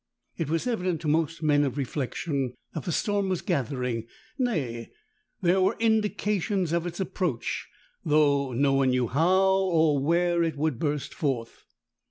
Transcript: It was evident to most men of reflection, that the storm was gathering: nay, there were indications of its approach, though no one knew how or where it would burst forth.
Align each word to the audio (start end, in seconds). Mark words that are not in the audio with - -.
It 0.35 0.49
was 0.49 0.65
evident 0.65 0.99
to 1.01 1.07
most 1.07 1.43
men 1.43 1.63
of 1.63 1.77
reflection, 1.77 2.55
that 2.73 2.85
the 2.85 2.91
storm 2.91 3.29
was 3.29 3.43
gathering: 3.43 4.07
nay, 4.39 4.89
there 5.43 5.61
were 5.61 5.77
indications 5.77 6.71
of 6.73 6.87
its 6.87 6.99
approach, 6.99 7.69
though 8.03 8.51
no 8.51 8.73
one 8.73 8.89
knew 8.89 9.07
how 9.07 9.47
or 9.53 10.03
where 10.03 10.41
it 10.41 10.57
would 10.57 10.79
burst 10.79 11.13
forth. 11.13 11.65